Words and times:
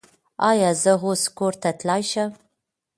ایا 0.49 0.71
زه 0.83 0.93
اوس 1.03 1.23
کور 1.37 1.53
ته 1.61 1.69
تلی 1.79 2.03
شم؟ 2.09 2.31